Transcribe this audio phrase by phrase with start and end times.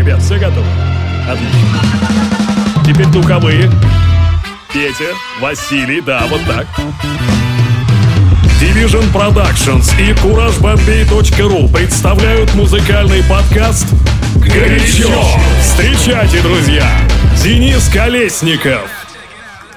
[0.00, 0.64] Ребят, все готовы?
[1.28, 1.78] Отлично.
[2.86, 3.70] Теперь духовые.
[4.72, 5.12] Петя,
[5.42, 6.66] Василий, да, вот так.
[8.62, 13.88] Division Productions и CourageBombay.ru представляют музыкальный подкаст
[14.36, 15.10] «Горячо».
[15.60, 16.90] Встречайте, друзья,
[17.42, 18.99] Денис Колесников.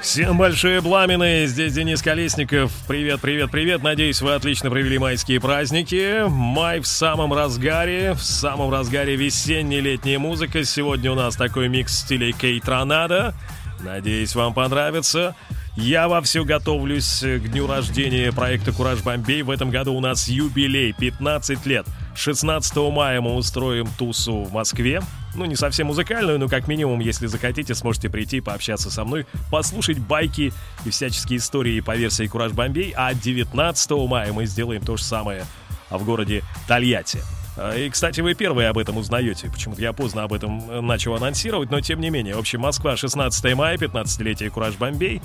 [0.03, 2.73] Всем большие пламены, здесь Денис Колесников.
[2.89, 3.83] Привет, привет, привет.
[3.83, 6.27] Надеюсь, вы отлично провели майские праздники.
[6.27, 10.65] Май в самом разгаре, в самом разгаре весенне-летняя музыка.
[10.65, 13.33] Сегодня у нас такой микс стилей Кейтронада.
[13.79, 15.37] Надеюсь, вам понравится.
[15.77, 19.41] Я вовсю готовлюсь к дню рождения проекта «Кураж Бомбей».
[19.41, 21.87] В этом году у нас юбилей, 15 лет.
[22.15, 25.01] 16 мая мы устроим тусу в Москве.
[25.35, 29.97] Ну, не совсем музыкальную, но как минимум, если захотите, сможете прийти, пообщаться со мной, послушать
[29.97, 30.53] байки
[30.85, 32.93] и всяческие истории по версии «Кураж Бомбей».
[32.95, 35.45] А 19 мая мы сделаем то же самое
[35.89, 37.19] в городе Тольятти.
[37.57, 39.49] А, и, кстати, вы первые об этом узнаете.
[39.49, 42.35] Почему-то я поздно об этом э, начал анонсировать, но тем не менее.
[42.35, 45.21] В общем, Москва 16 мая, 15-летие Кураж Бомбей.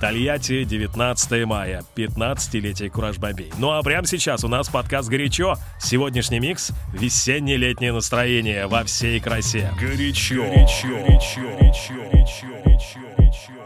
[0.00, 3.52] Тольятти 19 мая, 15-летие Кураж Бомбей.
[3.58, 5.56] Ну а прямо сейчас у нас подкаст «Горячо».
[5.78, 9.70] Сегодняшний микс— весенне-летнее настроение во всей красе.
[9.78, 13.59] Горячо, горячо, горячо, горячо, горячо, горячо,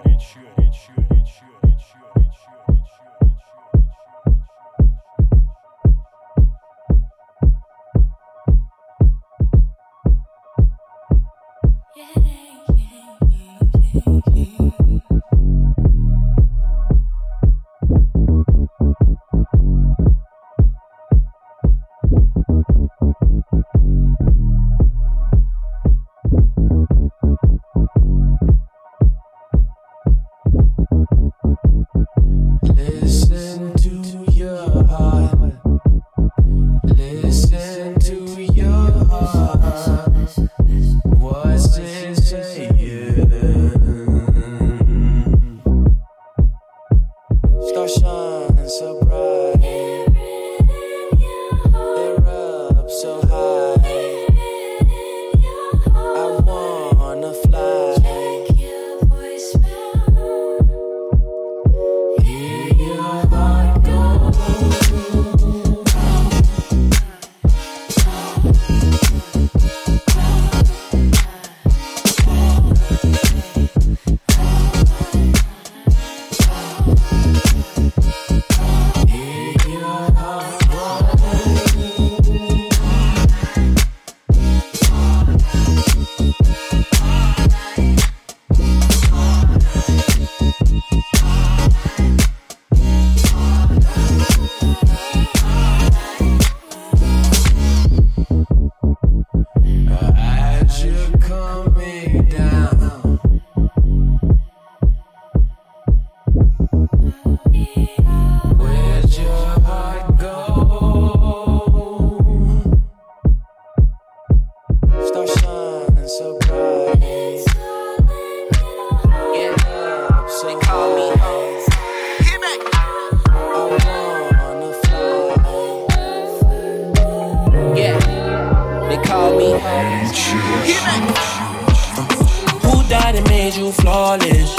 [132.62, 134.54] Who died and made you flawless?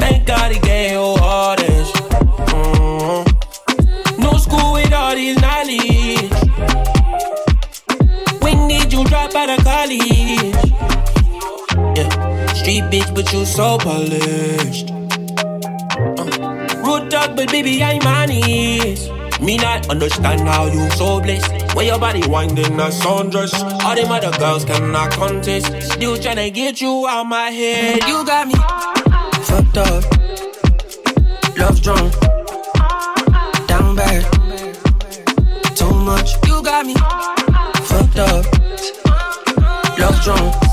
[0.00, 1.90] Thank God he gave you all this.
[2.50, 4.22] Mm-hmm.
[4.22, 6.32] No school with all these knowledge.
[8.42, 10.54] We need you drop out of college?
[11.96, 12.46] Yeah.
[12.54, 14.90] Street bitch, but you so polished.
[16.18, 16.82] Uh.
[16.84, 19.10] Road dog, but baby, I'm honest.
[19.40, 21.59] Me not understand how you so blessed.
[21.74, 23.54] Where your body winding a sundress.
[23.84, 25.66] All them other girls cannot contest.
[25.92, 28.02] Still tryna get you out my head.
[28.08, 28.54] You got me
[29.44, 30.04] fucked up,
[31.56, 32.12] love drunk,
[33.66, 34.24] down bad,
[35.76, 36.34] too much.
[36.46, 36.94] You got me
[37.84, 38.44] fucked up,
[39.98, 40.69] love drunk.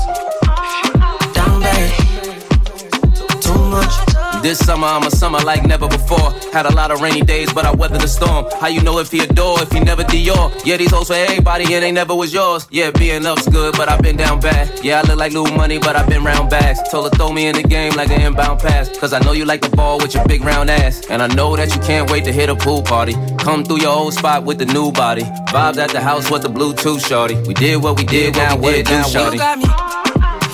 [4.48, 6.32] This summer, I'm a summer like never before.
[6.54, 8.46] Had a lot of rainy days, but I weathered the storm.
[8.58, 10.64] How you know if he adore, if he never Dior?
[10.64, 12.66] Yeah, these hoes for everybody, and they never was yours.
[12.70, 14.82] Yeah, being up's good, but I've been down bad.
[14.82, 16.80] Yeah, I look like little money, but I've been round bags.
[16.90, 18.88] Told her throw me in the game like an inbound pass.
[18.96, 21.04] Cause I know you like the ball with your big round ass.
[21.10, 23.12] And I know that you can't wait to hit a pool party.
[23.36, 25.24] Come through your old spot with the new body.
[25.52, 27.34] Vibes at the house with the Bluetooth shorty.
[27.46, 29.36] We did what we did, now what it do, shorty.
[29.36, 29.66] You got me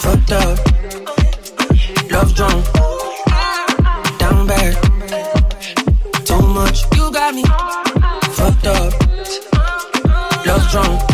[0.03, 0.59] fucked up,
[2.11, 2.94] love drunk
[7.15, 7.43] got me
[8.33, 8.93] fucked up,
[10.47, 11.14] love drunk,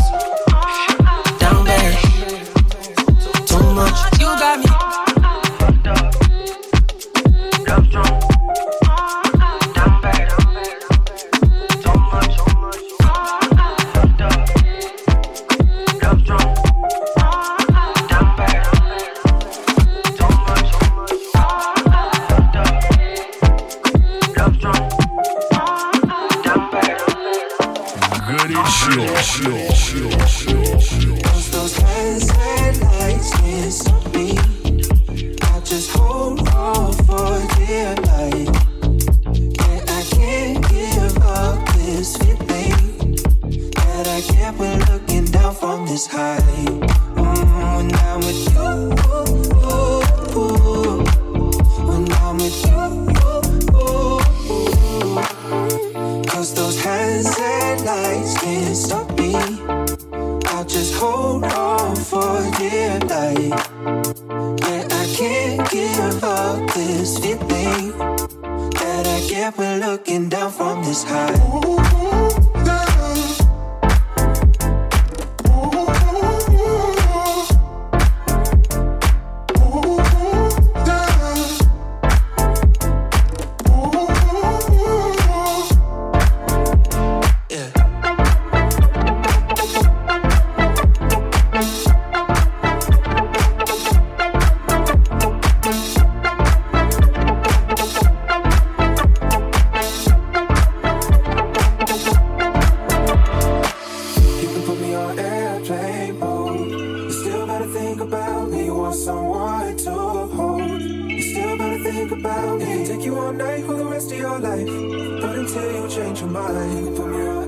[116.11, 116.97] change your mind.
[116.97, 117.40] for You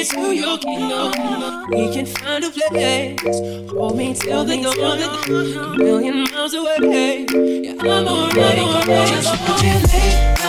[0.00, 3.20] We can find a place.
[3.70, 7.26] Hold me till the dawn, a million miles away.
[7.28, 10.39] Yeah, I'm already Just want you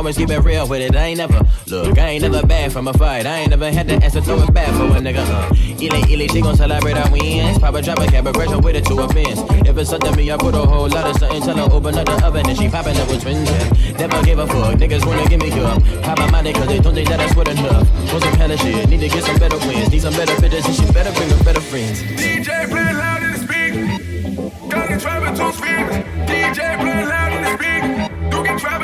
[0.00, 0.96] I always keep it real with it.
[0.96, 1.98] I ain't never look.
[1.98, 3.26] I ain't never bad from a fight.
[3.26, 5.20] I ain't never had to answer throw it back for a nigga.
[5.28, 7.58] Uh, Illy, illy, she gon' celebrate our wins.
[7.58, 9.40] Papa drop a cab, aggression with it to offense.
[9.68, 11.42] If it's something me, I put a whole lot of something.
[11.42, 13.44] Tell her open up the oven and she popping up with twins.
[13.50, 13.92] Yeah.
[13.98, 14.74] Never give a fuck.
[14.80, 15.84] Niggas wanna give me up.
[16.02, 17.84] Pop my mind cause they don't think that I sweat enough.
[18.10, 18.88] Want some hella shit.
[18.88, 19.90] Need to get some better wins.
[19.90, 22.00] Need some better bitches and she better bring them better friends.
[22.16, 24.70] DJ play loud in the speak.
[24.70, 25.84] Gotta get trapping to speak.
[26.24, 26.89] DJ play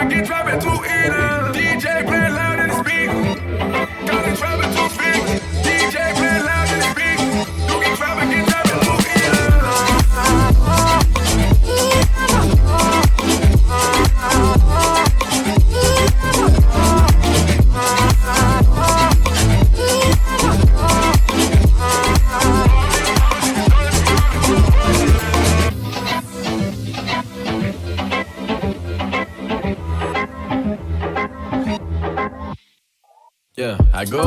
[0.07, 1.46] You get trapping, get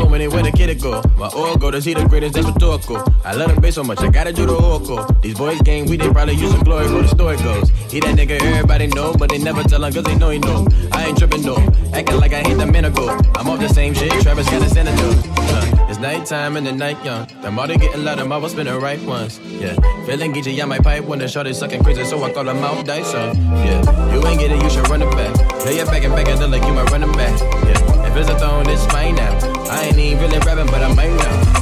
[0.10, 1.04] When anywhere the kid go.
[1.18, 2.98] My oil go to see the greatest, that's rhetorical.
[3.24, 5.06] I love them bass so much, I gotta do the oracle.
[5.22, 7.70] These boys game, we they probably use some glory, where the story goes.
[7.92, 10.68] He that nigga everybody know, but they never tell him cause they know he know.
[10.94, 11.62] I ain't tripping though,
[11.94, 13.20] acting like I hate the ago.
[13.36, 15.30] I'm off the same shit, Travis got a senator.
[15.38, 17.28] Uh, it's nighttime and the night young.
[17.44, 19.40] The mother getting loud, always been the right ones.
[19.40, 19.76] Yeah,
[20.08, 22.58] feeling geeky, I might pipe when the shot is sucking crazy, so I call them
[22.64, 23.36] out dice on.
[23.38, 25.36] Yeah, you ain't get it, you should run it back.
[25.60, 27.40] Play it back and back and then like you might run it back.
[27.40, 29.59] Yeah, if it's a throne, it's fine now.
[29.70, 31.59] I ain't even really rapping, but I might now.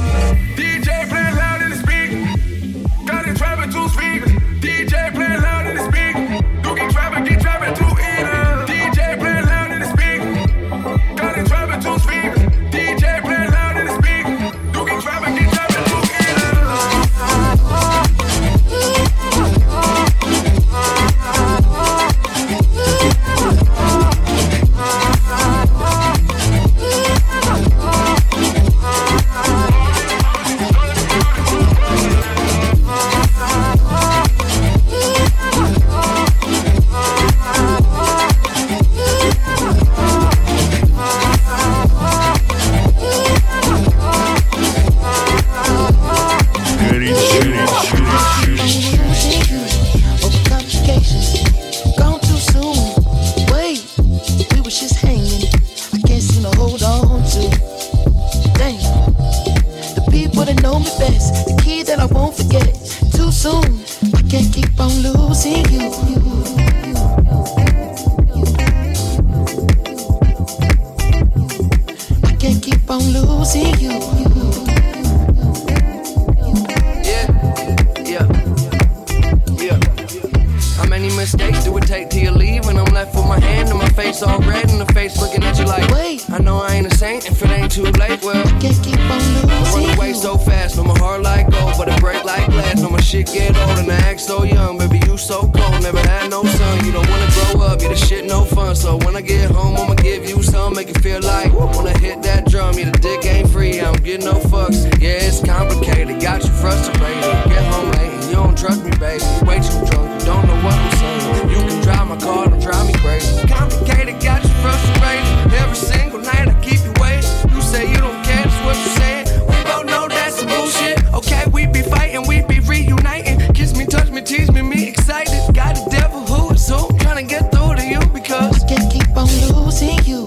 [125.08, 125.54] Excited.
[125.54, 128.92] Got a devil who is so trying to get through to you because I can't
[128.92, 130.26] keep on losing you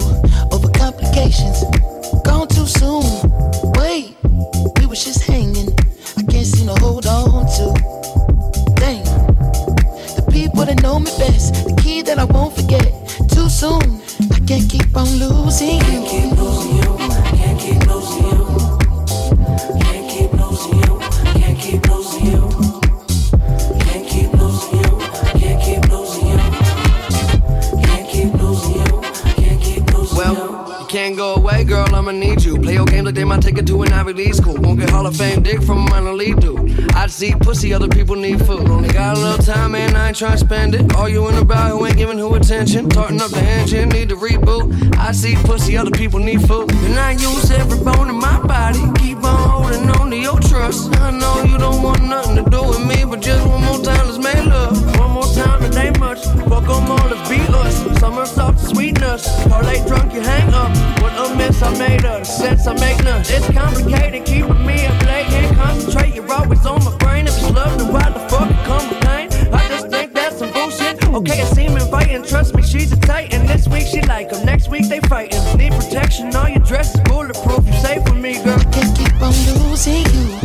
[0.52, 1.64] over complications.
[2.26, 3.06] Gone too soon.
[3.78, 4.16] Wait,
[4.80, 5.70] we was just hanging.
[6.18, 7.66] I can't seem to hold on to.
[8.82, 9.06] Damn,
[10.18, 12.90] the people that know me best, the key that I won't forget.
[13.30, 14.02] Too soon,
[14.34, 16.31] I can't keep on losing you.
[33.12, 34.56] They might take it to an Ivy League school.
[34.56, 36.92] Won't get Hall of Fame dick from a minor league dude.
[36.94, 38.70] I see pussy, other people need food.
[38.70, 40.96] Only got a little time, man, I ain't trying to spend it.
[40.96, 42.90] All you in the about who ain't giving who attention.
[42.90, 44.98] Tarting up the engine, need to reboot.
[44.98, 46.72] I see pussy, other people need food.
[46.72, 48.82] And I use every bone in my body.
[49.00, 50.96] Keep on holding on to your trust.
[51.00, 54.08] I know you don't want nothing to do with me, but just one more time,
[54.08, 54.81] let's make love.
[55.72, 56.20] It ain't much.
[56.50, 57.76] Fuck 'em all, let's be us.
[58.00, 59.24] Summer soft sweetness.
[59.48, 60.72] Parlay drunk, you hang up.
[61.02, 62.02] What a mess I made.
[62.02, 63.22] The sense I make none.
[63.22, 65.28] It's complicated, keeping me up late.
[65.28, 67.28] Can't concentrate, you're always on my brain.
[67.28, 69.30] If it's love, then why the fuck you come complain?
[69.54, 71.04] I just think that's some bullshit.
[71.08, 73.46] Okay, it seem inviting, trust me, she's a titan.
[73.48, 75.42] This week she like him, next week they fighting.
[75.58, 77.66] Need protection, all your dress is bulletproof.
[77.66, 78.60] You safe with me, girl.
[78.72, 80.41] Can't keep on losing you.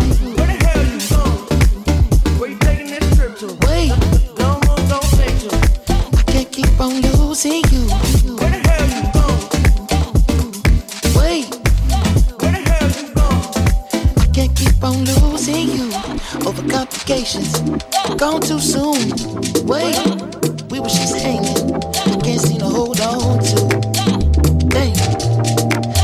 [17.07, 17.61] Complications.
[18.17, 19.11] Gone too soon.
[19.67, 19.97] Wait,
[20.71, 21.75] we were just hanging.
[21.75, 23.55] I can't seem to hold on to.
[24.69, 24.95] Dang,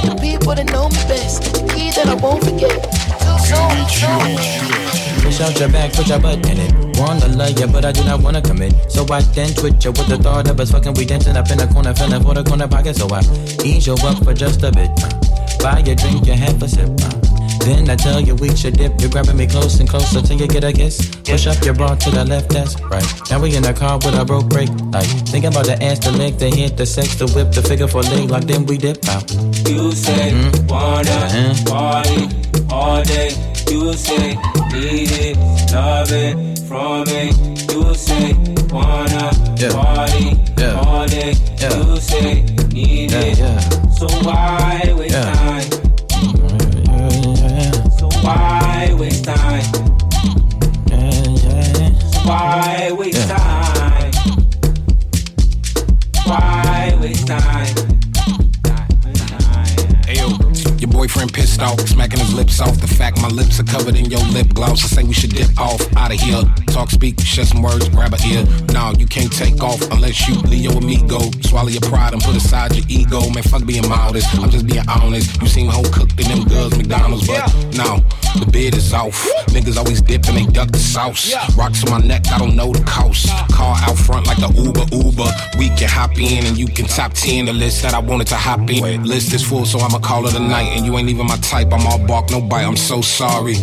[0.06, 2.78] the people that know me best, the key that I won't forget.
[3.18, 5.22] Too soon.
[5.22, 6.98] Push out your back, put your butt in it.
[6.98, 8.72] Wanna love ya, but I do not wanna commit.
[8.88, 10.94] So I then twitch ya with the thought of us fucking.
[10.94, 12.96] We dancing up in the corner, feeling for the corner pocket.
[12.96, 13.22] So I
[13.64, 14.90] ease you up for just a bit.
[15.58, 17.21] Buy a drink, you have a sip.
[17.60, 19.00] Then I tell you we should dip.
[19.00, 20.98] You're grabbing me close and closer till you get a kiss.
[21.24, 23.06] Push up your bra to the left, that's right.
[23.30, 24.70] Now we in the car with a broke brake.
[24.92, 27.88] Like thinking about the ass, the leg, the hit, the sex, the whip, the figure
[27.88, 28.30] for leg.
[28.30, 29.30] Like then we dip out.
[29.68, 30.34] You say
[30.68, 31.66] wanna Mhm.
[31.68, 32.28] party
[32.70, 33.30] all day.
[33.70, 34.34] You say
[34.72, 35.36] need it,
[35.72, 37.30] love it from me.
[37.70, 38.34] You say
[38.70, 39.72] wanna Yeah.
[39.72, 40.80] party Yeah.
[40.84, 41.34] all day.
[41.58, 41.76] Yeah.
[41.76, 42.42] You say
[42.72, 43.38] need Yeah, it.
[43.38, 43.60] yeah.
[43.98, 45.32] So why waste Yeah.
[45.32, 45.81] time?
[48.22, 49.64] Why waste time?
[52.24, 54.12] Why waste time?
[56.24, 57.91] Why waste time?
[60.92, 62.80] Boyfriend pissed off, smacking his lips off.
[62.80, 64.84] The fact my lips are covered in your lip gloss.
[64.84, 66.42] I say we should dip off out of here.
[66.68, 68.44] Talk, speak, share some words, grab a ear.
[68.72, 71.18] No, you can't take off unless you Leo amigo.
[71.42, 73.20] Swallow your pride and put aside your ego.
[73.30, 74.28] Man, fuck being modest.
[74.38, 75.40] I'm just being honest.
[75.40, 77.46] You seem whole cooked in them girls McDonald's, but
[77.76, 78.04] no,
[78.38, 79.16] the bid is off.
[79.48, 81.34] Niggas always dip and they duck the sauce.
[81.56, 83.28] Rocks on my neck, I don't know the cost.
[83.52, 85.30] Car out front like the Uber Uber.
[85.58, 88.36] We can hop in and you can top 10 the list that I wanted to
[88.36, 89.04] hop in.
[89.04, 91.71] List is full, so I'ma call it a night And you ain't even my type.
[91.71, 92.63] I'm all bark, no bite.
[92.63, 93.55] I'm so sorry.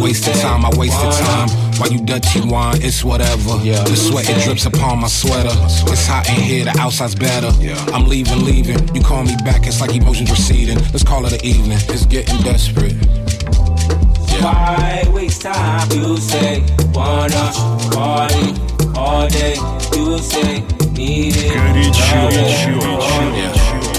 [0.00, 1.48] Wasted time, I wasted time.
[1.78, 3.58] While you dirty wine, it's whatever.
[3.58, 5.50] The sweat it drips upon my sweater.
[5.64, 7.50] It's hot in here, the outside's better.
[7.92, 8.94] I'm leaving, leaving.
[8.94, 10.78] You call me back, it's like emotions receding.
[10.92, 11.78] Let's call it an evening.
[11.88, 12.94] It's getting desperate.
[14.42, 15.90] Why waste time?
[15.92, 17.52] You say wanna
[17.92, 18.54] party
[18.96, 19.56] all day.
[19.94, 20.60] You say
[20.92, 21.52] need it.
[21.52, 23.93] Горячо, love it горячо,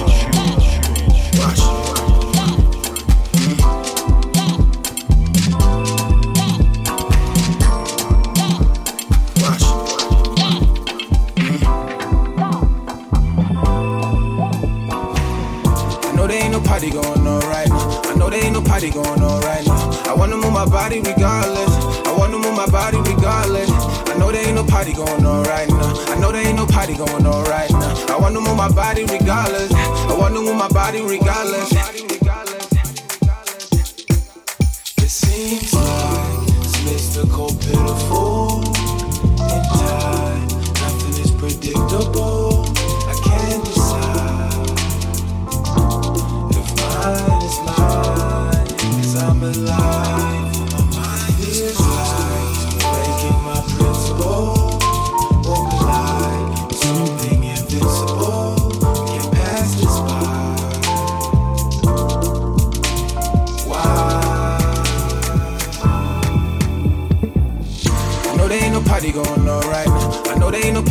[18.77, 19.91] Party going on right now.
[20.05, 21.71] I wanna move my body regardless.
[22.07, 23.71] I wanna move my body regardless.
[23.71, 26.13] I know there ain't no party going on right now.
[26.13, 28.15] I know there ain't no party going on right now.
[28.15, 29.73] I wanna move my body regardless.
[29.73, 31.73] I wanna move my body regardless.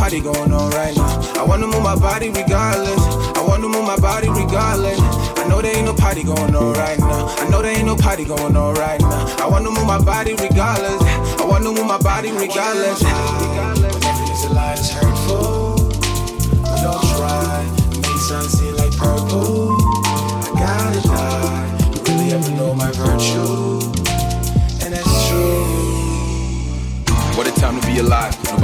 [0.05, 1.41] Party going on right now.
[1.41, 2.99] I wanna move my body regardless.
[3.37, 5.34] I wanna move my body regardless.
[5.55, 7.27] I know there ain't no party going on right now.
[7.39, 9.37] I know there ain't no party going on right now.
[9.39, 11.01] I wanna move my body regardless.
[11.39, 13.44] I wanna move my body regardless.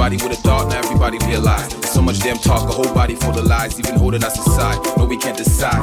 [0.02, 1.84] Nobody would have thought, now everybody realized.
[1.84, 4.84] So much damn talk, a whole body full of lies, even holding us aside.
[4.96, 5.78] No, we can't decide.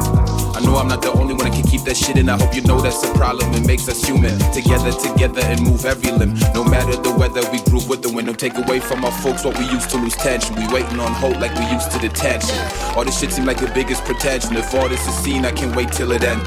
[0.54, 2.28] I know I'm not the only one that can keep that shit in.
[2.28, 3.54] I hope you know that's a problem.
[3.54, 4.38] It makes us human.
[4.52, 6.34] Together, together, and move every limb.
[6.54, 8.28] No matter the weather, we grew with the wind.
[8.28, 10.54] Don't take away from our folks what we used to lose tension.
[10.56, 12.60] We waiting on hope like we used to detention.
[12.98, 14.58] All this shit seem like the biggest pretension.
[14.58, 16.44] If all this is seen, I can't wait till it ends.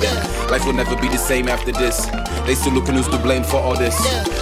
[0.51, 2.05] Life will never be the same after this.
[2.45, 3.97] They still looking who's to blame for all this.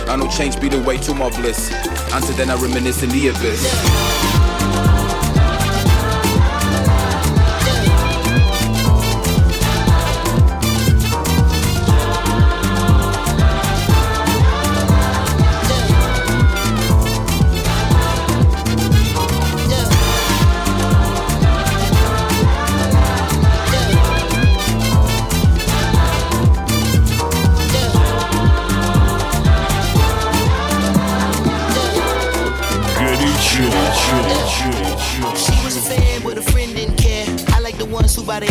[0.08, 1.70] I know change be the way to more bliss.
[2.12, 4.49] Until then, I reminisce in the abyss.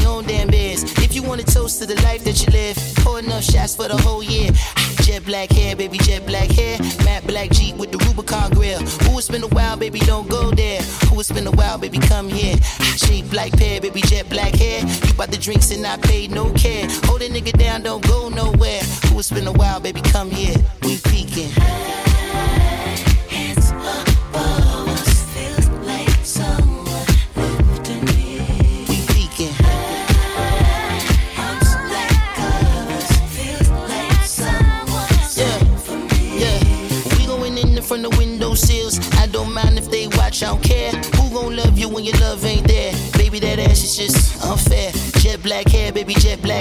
[0.06, 0.84] own damn beers.
[1.00, 3.98] If you wanna toast to the life that you live, pour enough shots for the
[3.98, 4.52] whole year.
[4.78, 6.78] Ah, jet black hair, baby, jet black hair.
[7.06, 8.80] Matte black Jeep with the Rubicon grill.
[8.80, 10.82] Who has been a while, baby, don't go there.
[11.10, 12.56] Who has been a while, baby, come here.
[12.80, 14.82] Ah, Shaped like pear, baby, jet black hair.
[15.08, 16.88] You bought the drinks and I paid no care.
[17.06, 18.82] Hold a nigga down, don't go nowhere.
[19.10, 20.56] Who has been a while, baby, come here.
[20.84, 21.29] We peak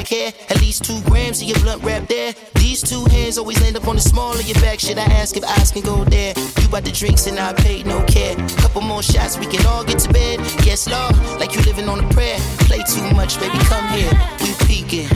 [0.07, 0.33] hair.
[0.49, 2.35] At least two grams of your blunt wrap there.
[2.55, 4.79] These two hands always land up on the small of your back.
[4.79, 6.35] Should I ask if eyes can go there?
[6.61, 8.37] You bought the drinks and I paid no care.
[8.59, 10.41] Couple more shots, we can all get to bed.
[10.65, 12.39] Yes, Lord, like you living on a prayer.
[12.69, 14.13] Play too much, baby, come here.
[14.41, 15.09] We peeking.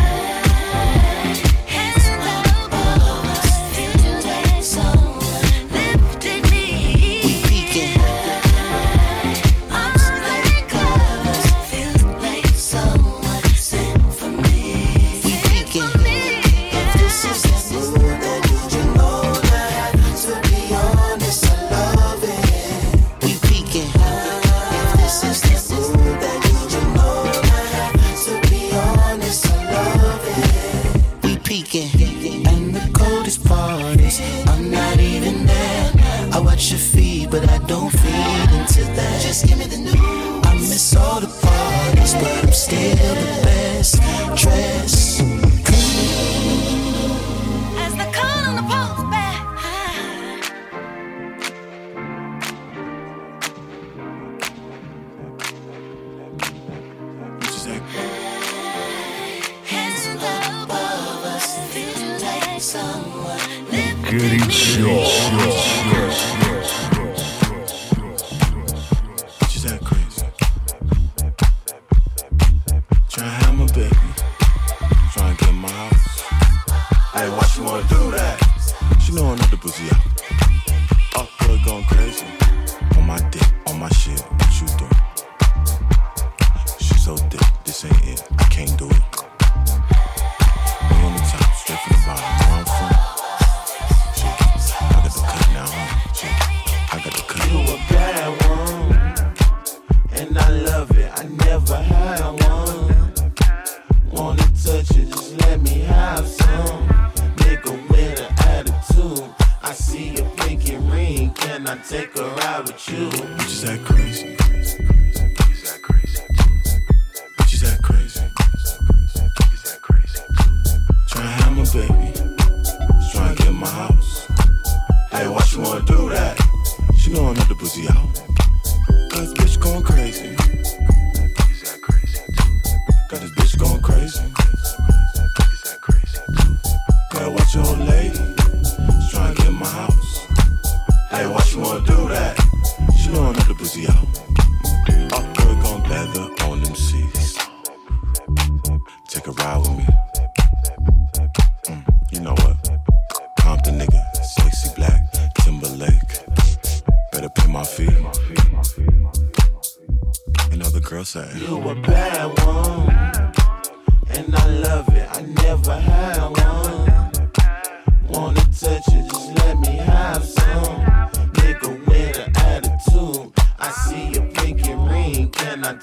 [64.10, 66.51] Getting chill.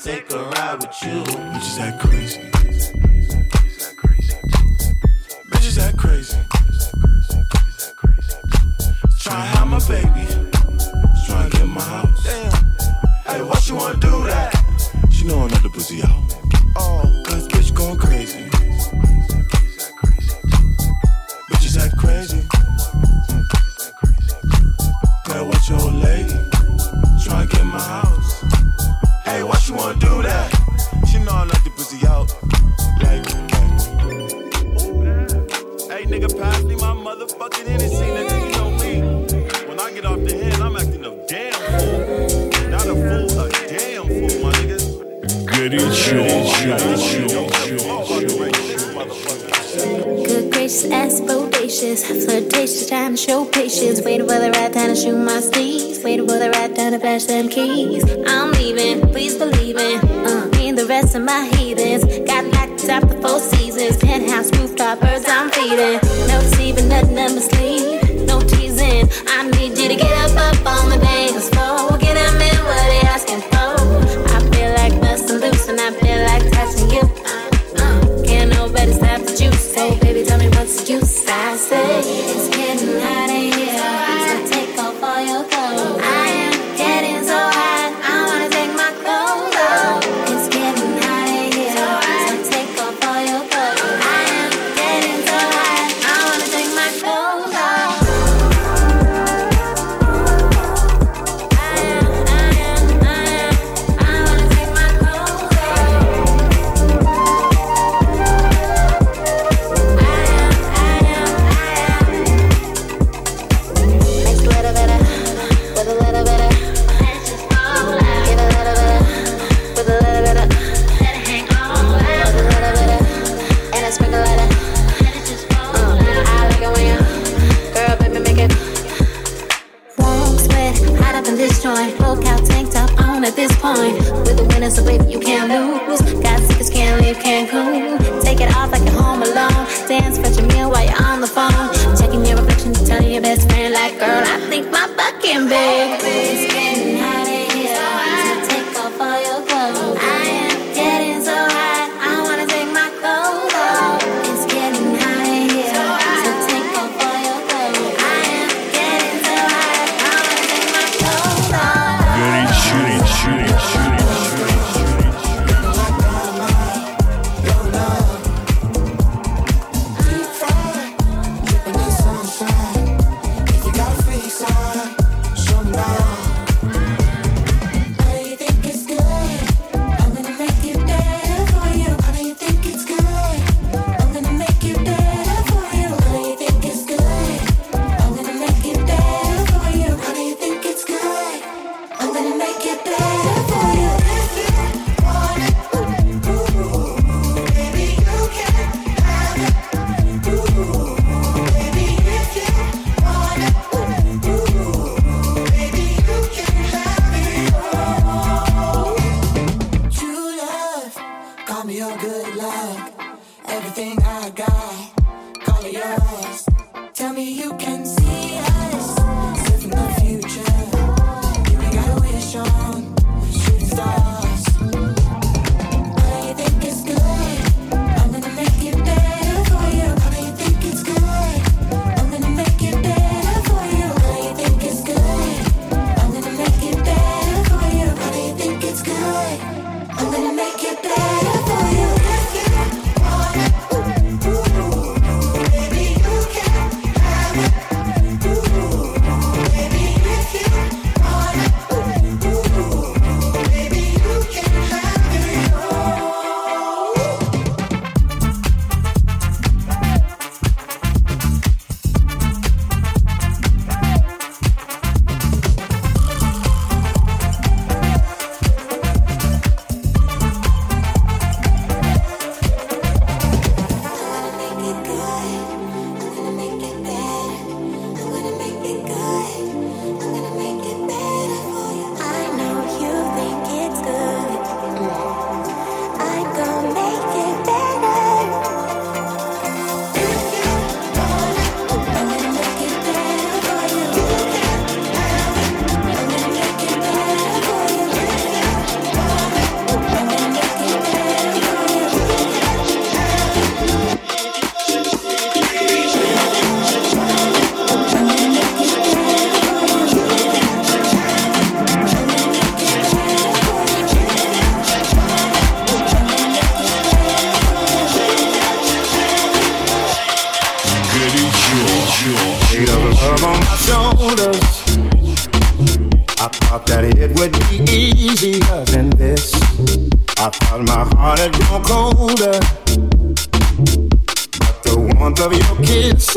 [0.04, 1.24] take a ride with you.
[1.24, 2.59] Bitches act crazy.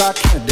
[0.01, 0.52] I can't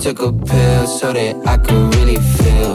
[0.00, 2.72] Took a pill so that I could really feel.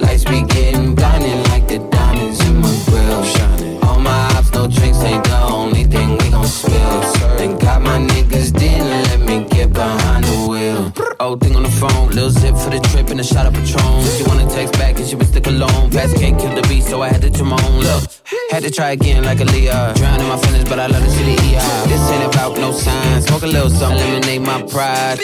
[0.00, 3.24] Lights be getting blinding like the diamonds in my grill.
[3.24, 3.82] Shining.
[3.84, 7.00] All my ops, no drinks ain't the only thing we gon' spill.
[7.38, 10.92] Thank God my niggas didn't let me get behind the wheel.
[11.20, 14.04] Old thing on the phone, little zip for the trip and a shot of Patron.
[14.18, 15.90] She wanna text back and she was stick alone.
[15.90, 18.04] Fast can't kill the beat, so I had to turn my own look.
[18.50, 19.94] Had to try again like a Leah.
[19.96, 21.88] Drowning my feelings, but I love to see the ER.
[21.88, 23.24] This ain't about no signs.
[23.24, 25.18] Smoke a little something, eliminate my pride.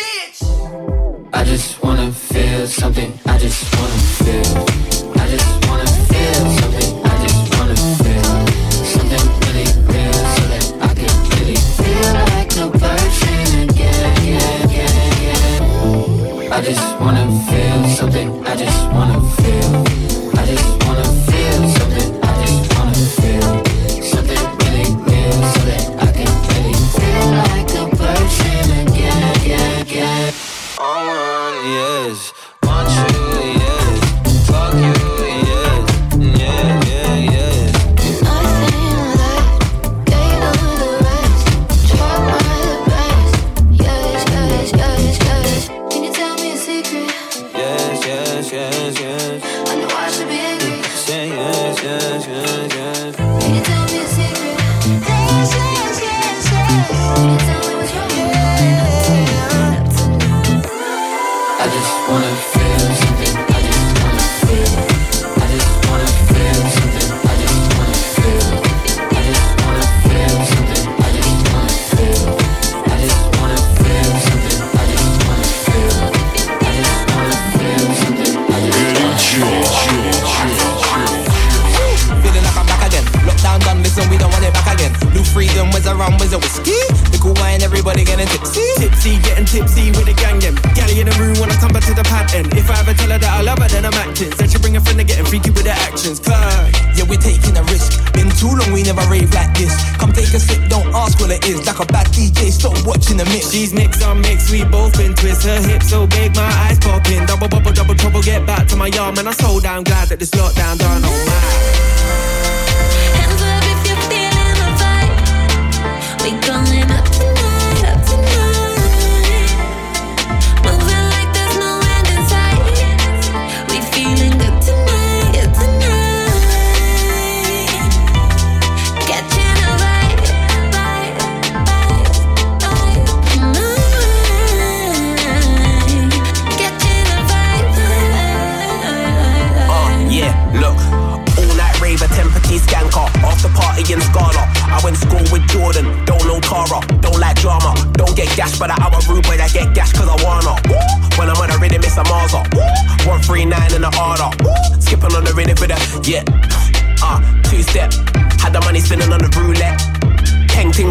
[1.44, 3.12] I just wanna feel something.
[3.26, 5.20] I just wanna feel.
[5.20, 5.63] I just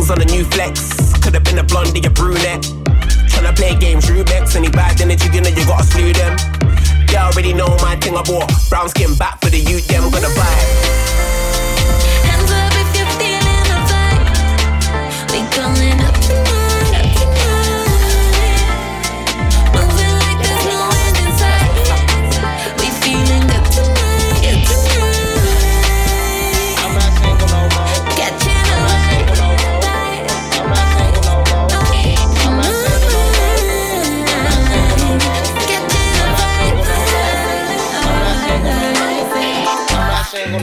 [0.03, 1.13] Hang on the new flex.
[1.23, 2.63] Could've been a blondie, a brunette.
[3.31, 4.53] Tryna play games, Rubik's.
[4.53, 6.35] Any bad energy, you know you gotta slew them.
[7.07, 8.51] They already know my thing I bought.
[8.69, 10.59] Brown skin back for the youth, them gonna buy.
[12.27, 14.27] Hands up if you're feeling the vibe.
[15.31, 16.42] We going up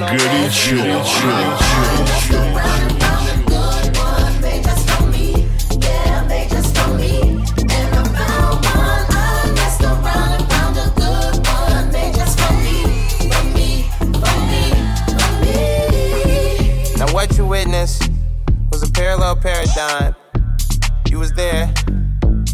[0.09, 0.75] Горячо.
[16.97, 18.09] Now what you witnessed
[18.71, 20.15] was a parallel paradigm.
[21.09, 21.71] You was there,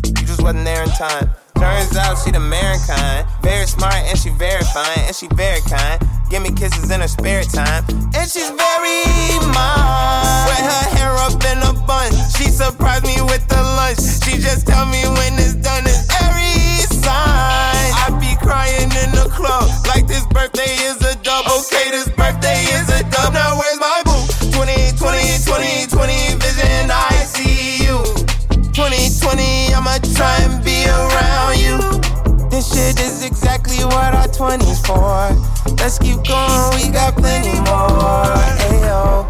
[0.06, 1.30] you just wasn't there in time.
[1.56, 6.05] Turns out she the mankind, very smart and she very fine and she very kind.
[6.29, 10.47] Give me kisses in her spare time, and she's very mine.
[10.51, 14.03] With her hair up in a bun, she surprised me with the lunch.
[14.24, 15.85] She just tell me when it's done.
[15.87, 17.95] It's every sign.
[17.95, 21.47] I be crying in the club like this birthday is a dub.
[21.47, 23.33] Okay, this birthday is a dub.
[23.33, 24.27] Now where's my boo?
[24.51, 26.91] 20, 20, 20, 20 vision.
[26.91, 28.03] I see you.
[28.74, 31.16] 2020, I'ma try and be around
[33.87, 35.74] what our 20s for.
[35.76, 38.37] Let's keep going, we got plenty more.
[38.70, 39.26] Ayo.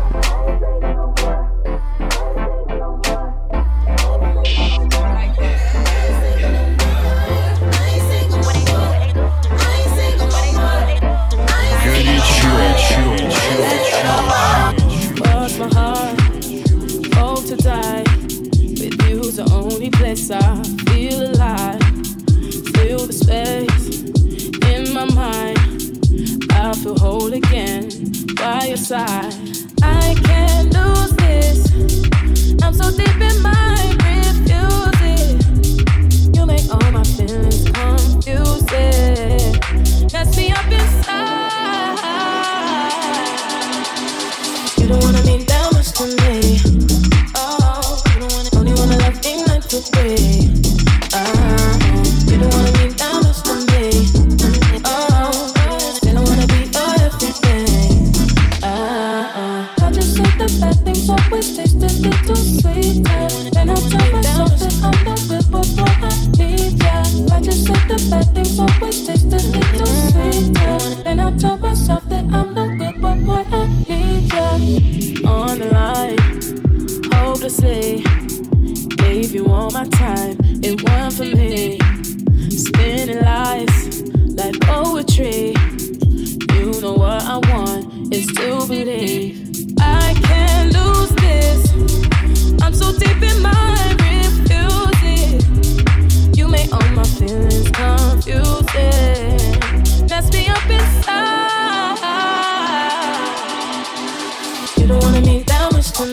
[104.88, 106.04] I wish to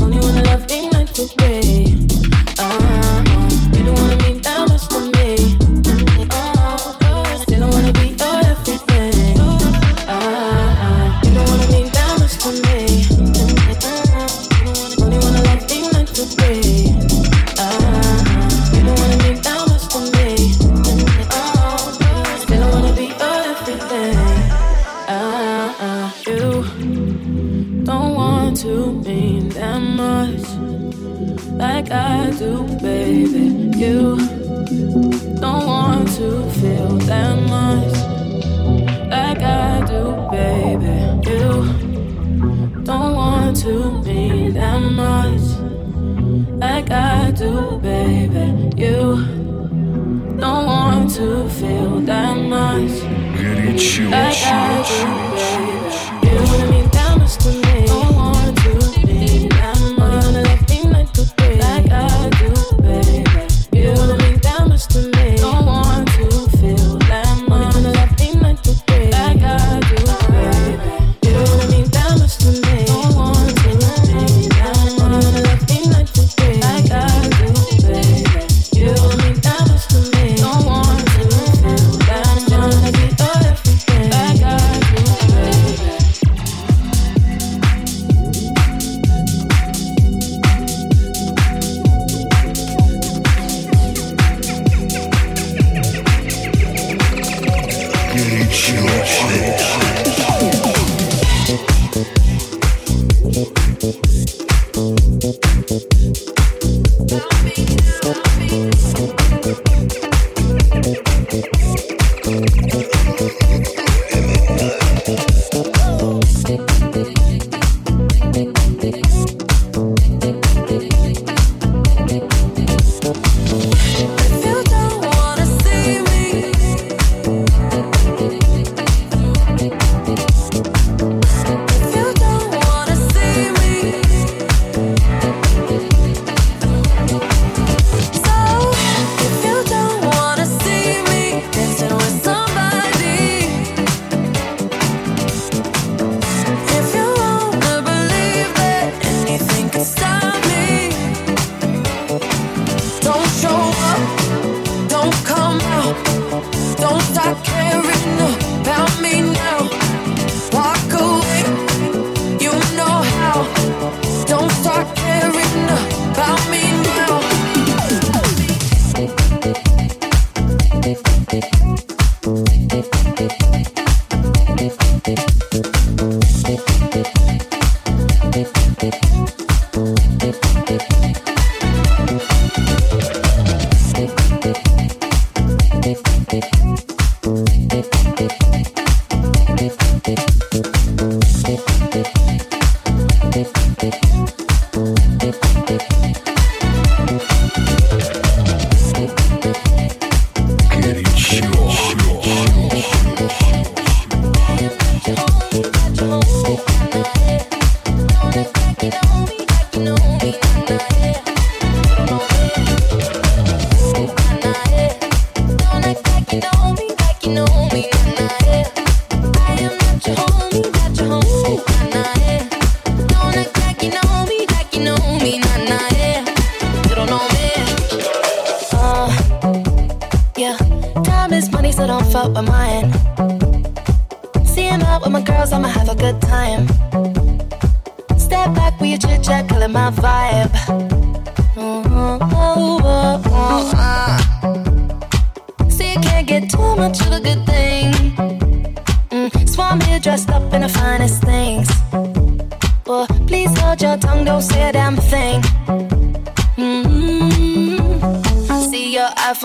[0.00, 1.91] only wanna love ain't like today.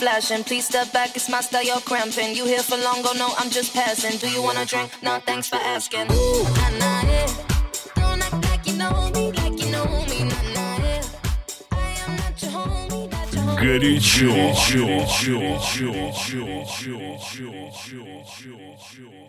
[0.00, 0.42] flashing.
[0.44, 2.34] Please step back, it's my style, you're cramping.
[2.34, 4.16] You here for long, oh no, I'm just passing.
[4.18, 4.90] Do you wanna drink?
[5.02, 6.06] No, thanks for asking.
[6.10, 7.28] Ooh, nah, nah, yeah.
[7.96, 11.02] Don't act like you know me, like you know me, nah, nah, yeah.
[11.72, 13.60] I am not your homie, not your homie.
[13.60, 19.19] Горячо, горячо, горячо, горячо, горячо, горячо, горячо.